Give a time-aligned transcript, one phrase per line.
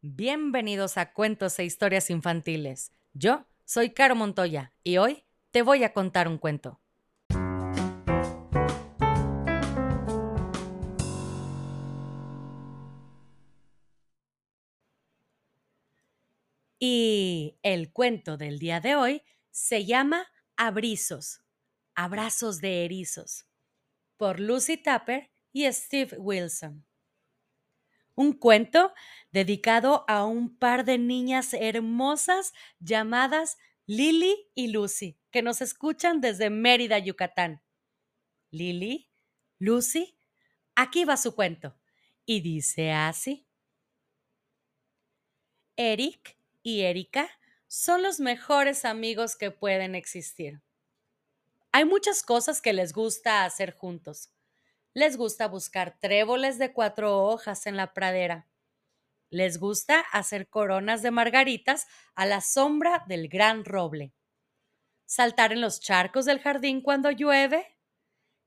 [0.00, 2.92] Bienvenidos a Cuentos e Historias Infantiles.
[3.14, 6.80] Yo soy Caro Montoya y hoy te voy a contar un cuento.
[16.78, 21.42] Y el cuento del día de hoy se llama Abrizos,
[21.96, 23.48] Abrazos de Erizos,
[24.16, 26.87] por Lucy Tapper y Steve Wilson.
[28.18, 28.92] Un cuento
[29.30, 36.50] dedicado a un par de niñas hermosas llamadas Lily y Lucy, que nos escuchan desde
[36.50, 37.62] Mérida, Yucatán.
[38.50, 39.08] Lily,
[39.60, 40.18] Lucy,
[40.74, 41.78] aquí va su cuento.
[42.26, 43.46] Y dice así.
[45.76, 47.30] Eric y Erika
[47.68, 50.60] son los mejores amigos que pueden existir.
[51.70, 54.32] Hay muchas cosas que les gusta hacer juntos.
[54.94, 58.48] Les gusta buscar tréboles de cuatro hojas en la pradera.
[59.30, 64.14] Les gusta hacer coronas de margaritas a la sombra del gran roble.
[65.04, 67.76] Saltar en los charcos del jardín cuando llueve.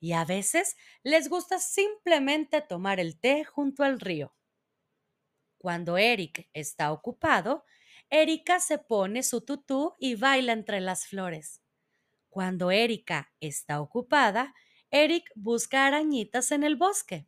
[0.00, 4.34] Y a veces les gusta simplemente tomar el té junto al río.
[5.58, 7.64] Cuando Eric está ocupado,
[8.10, 11.62] Erika se pone su tutú y baila entre las flores.
[12.30, 14.54] Cuando Erika está ocupada,
[14.90, 17.26] Eric busca arañitas en el bosque.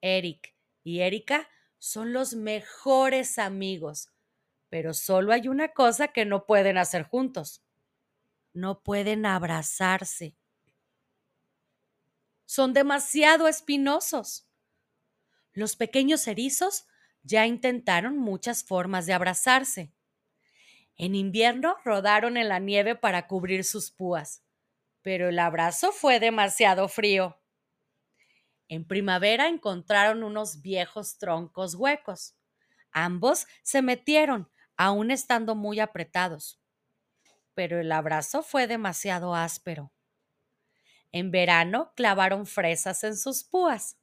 [0.00, 4.10] Eric y Erika son los mejores amigos,
[4.68, 7.62] pero solo hay una cosa que no pueden hacer juntos.
[8.52, 10.36] No pueden abrazarse.
[12.44, 14.46] Son demasiado espinosos.
[15.52, 16.86] Los pequeños erizos
[17.22, 19.92] ya intentaron muchas formas de abrazarse.
[20.96, 24.43] En invierno rodaron en la nieve para cubrir sus púas,
[25.04, 27.38] pero el abrazo fue demasiado frío.
[28.68, 32.34] En primavera encontraron unos viejos troncos huecos.
[32.90, 36.58] Ambos se metieron, aún estando muy apretados.
[37.52, 39.92] Pero el abrazo fue demasiado áspero.
[41.12, 43.98] En verano clavaron fresas en sus púas,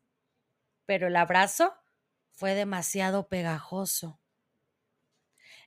[0.86, 1.74] pero el abrazo
[2.30, 4.22] fue demasiado pegajoso.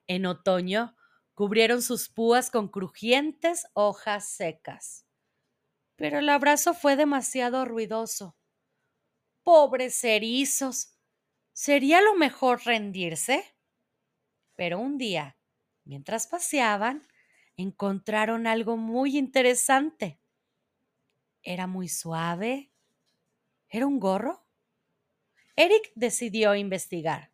[0.06, 0.96] En otoño
[1.34, 5.03] cubrieron sus púas con crujientes hojas secas,
[5.96, 8.36] pero el abrazo fue demasiado ruidoso.
[9.42, 10.98] Pobres erizos.
[11.52, 13.44] ¿Sería lo mejor rendirse?
[14.56, 15.36] Pero un día,
[15.84, 17.06] mientras paseaban,
[17.56, 20.20] encontraron algo muy interesante.
[21.42, 22.72] Era muy suave.
[23.68, 24.44] ¿Era un gorro?
[25.56, 27.32] Eric decidió investigar.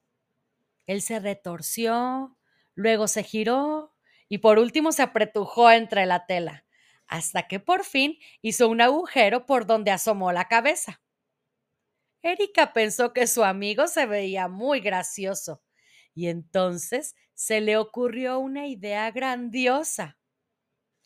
[0.86, 2.36] Él se retorció,
[2.74, 3.94] luego se giró
[4.28, 6.64] y por último se apretujó entre la tela,
[7.10, 11.02] hasta que por fin hizo un agujero por donde asomó la cabeza.
[12.22, 15.62] Erika pensó que su amigo se veía muy gracioso
[16.14, 20.18] y entonces se le ocurrió una idea grandiosa.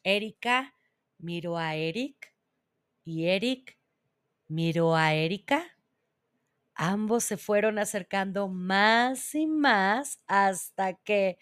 [0.02, 0.74] Erika
[1.18, 2.34] miró a Eric
[3.04, 3.78] y Eric
[4.48, 5.78] miró a Erika.
[6.74, 11.38] Ambos se fueron acercando más y más hasta que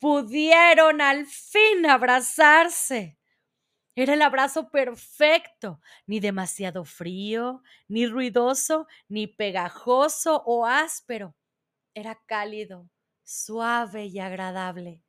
[0.00, 3.19] pudieron al fin abrazarse.
[3.96, 11.34] Era el abrazo perfecto, ni demasiado frío, ni ruidoso, ni pegajoso o áspero.
[11.94, 12.90] Era cálido,
[13.24, 15.02] suave y agradable.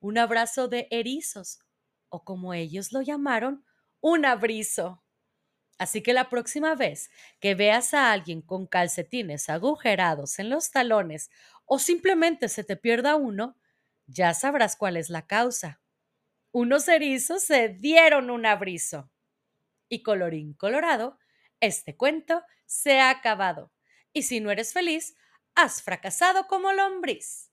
[0.00, 1.60] Un abrazo de erizos,
[2.08, 3.64] o como ellos lo llamaron,
[4.00, 5.04] un abrizo.
[5.78, 7.10] Así que la próxima vez
[7.40, 11.30] que veas a alguien con calcetines agujerados en los talones
[11.66, 13.56] o simplemente se te pierda uno,
[14.06, 15.83] ya sabrás cuál es la causa
[16.54, 19.10] unos erizos se dieron un abrizo.
[19.88, 21.18] Y colorín colorado,
[21.58, 23.72] este cuento se ha acabado.
[24.12, 25.16] Y si no eres feliz,
[25.56, 27.50] has fracasado como lombriz.